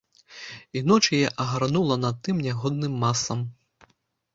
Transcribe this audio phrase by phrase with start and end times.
[0.79, 3.39] І ноч яе агарнула над тым нягодным маслам.